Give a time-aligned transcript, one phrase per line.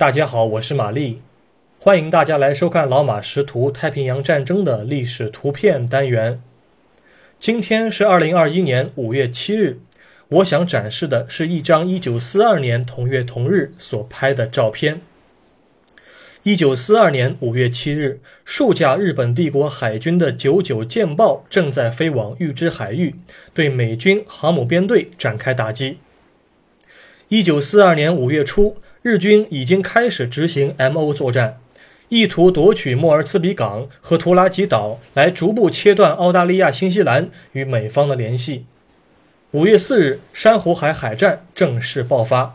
[0.00, 1.20] 大家好，我是玛丽，
[1.78, 6.42] 欢迎大家来收看老马识图太平洋战争的历史图片单元。
[7.38, 9.78] 今天是二零二一年五月七日，
[10.28, 15.02] 我想展示的是一张一九四二年同月同日所拍的照片。
[16.44, 23.16] 一九四二年五月七日，数架日本帝国海军的九九舰炮正在飞往预知海域，
[23.52, 25.98] 对美军航母编队展开打击。
[27.28, 28.78] 一九四二年五月初。
[29.02, 31.58] 日军已经开始执行 M.O 作战，
[32.10, 38.66] 意图夺取莫尔茨比港和图拉吉岛，来逐步切断澳大利亚、新西兰与美方的联系。
[39.52, 42.54] 五月四日，珊瑚海海战正式爆发。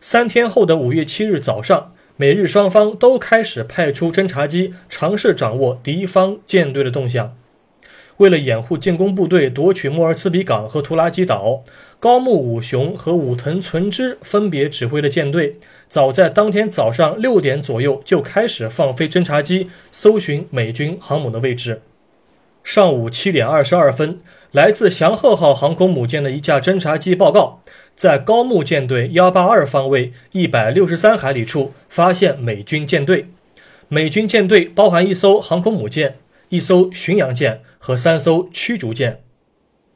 [0.00, 7.36] 三天后的五月七日早上，美日双方都开始派出侦察机，尝试掌握敌方舰队的动向。
[8.20, 11.62] 为了掩护进攻部队夺取莫尔茨比港和图拉基岛，
[11.98, 15.56] 高木武雄和武藤纯之分别指挥的舰队。
[15.88, 21.80] 早在当天早上六点左右就开始放飞侦察机，搜寻美军航母的位置。
[22.62, 24.18] 上午七点二十二分，
[24.52, 27.62] 来自祥鹤号航空母舰的一架侦察机报告，
[27.94, 33.30] 在高木舰队幺八二方位一百六十三海里处发现美军舰队。
[33.88, 36.16] 美军舰队包含一艘航空母舰。
[36.50, 39.22] 一艘巡洋舰和三艘驱逐舰，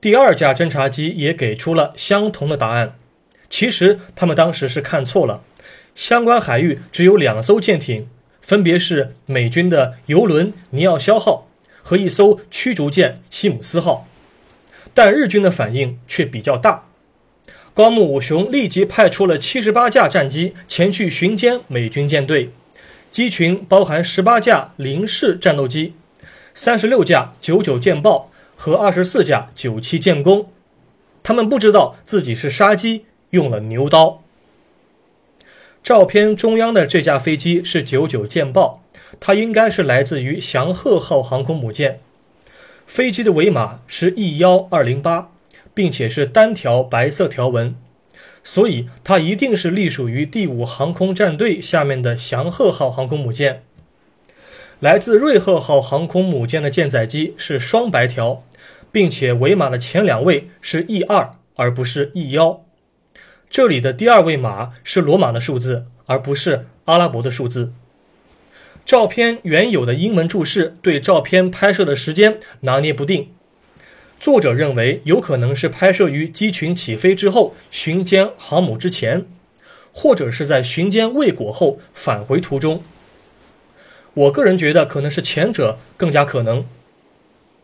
[0.00, 2.96] 第二架侦察机也给出了相同的答案。
[3.50, 5.42] 其实他们当时是看错了，
[5.96, 8.08] 相关海域只有两艘舰艇，
[8.40, 11.48] 分别是美军的游轮尼奥肖号
[11.82, 14.06] 和一艘驱逐舰西姆斯号，
[14.94, 16.86] 但日军的反应却比较大。
[17.74, 22.50] 高木武雄立即派出了七十八架战机前去巡歼美军舰队，
[23.10, 25.94] 机群包含十八架零式战斗机。
[26.56, 30.48] 三十六架九九舰爆和二十四架九七舰攻，
[31.24, 34.22] 他们不知道自己是杀鸡用了牛刀。
[35.82, 38.84] 照片中央的这架飞机是九九舰爆，
[39.18, 41.98] 它应该是来自于祥鹤号航空母舰。
[42.86, 45.32] 飞机的尾码是 E 幺二零八，
[45.74, 47.74] 并且是单条白色条纹，
[48.44, 53.64] 所以它一定是隶属于第五航空战队下面的祥鹤号航空母舰。
[54.80, 58.44] 来自瑞鹤号航空母舰的舰载机是双白条，
[58.92, 62.64] 并且尾码的前两位是 E 二，而不是 E 幺。
[63.48, 67.72] 这里的第二位码是罗马的数字，而不是阿拉伯的数字。
[68.84, 73.30] 照片原有的英文注释对照片拍摄的时间拿捏不定，
[74.20, 79.24] 作者认为有可能是拍摄于机群起飞之后，巡歼航母之前，
[79.92, 82.82] 或者是在巡歼未果后返回途中。
[84.14, 86.64] 我个人觉得可能是前者更加可能。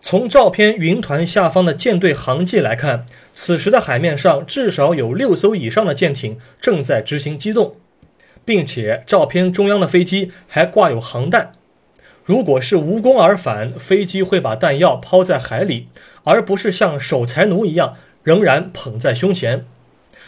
[0.00, 3.04] 从照片云团下方的舰队航迹来看，
[3.34, 7.76] 此时的海面上至少有六艘以上的舰艇正在执行机动，
[8.44, 11.52] 并且照片中央的飞机还挂有航弹。
[12.24, 15.88] 如果是无功而返，飞机会把弹药抛在海里，
[16.24, 19.66] 而不是像守财奴一样仍然捧在胸前。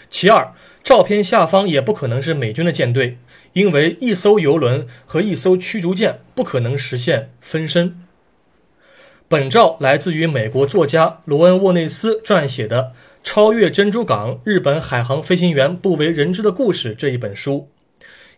[0.09, 0.53] 其二，
[0.83, 3.19] 照片下方也不可能是美军的舰队。
[3.53, 7.99] 因为一艘游轮和一艘驱逐舰不可能实现分身。
[9.27, 12.93] 本照来自于美国作家罗恩·沃内斯撰写的
[13.29, 17.69] 《超越珍珠港：日本海航飞行员不为人知的故事》这一本书，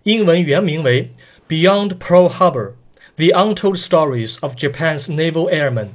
[0.04, 1.12] 英文原名为
[1.50, 2.72] 《Beyond Pearl Harbor:
[3.16, 5.86] The Untold Stories of Japan's Naval Airmen》。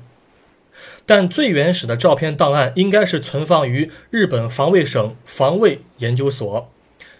[1.07, 6.69] 但最原始的照片档案应该是存放于日本防卫省防卫研究所，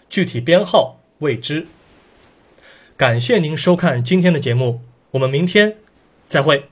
[0.08, 1.66] 具体编号未知。
[2.96, 4.82] 感谢您收看今天的节目，
[5.12, 5.78] 我们明天
[6.26, 6.68] 再会。